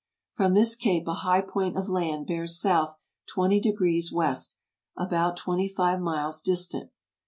[0.33, 2.97] From this cape a high point of land bears south
[3.37, 4.57] 20° west,
[4.97, 6.89] about twenty five miles distant.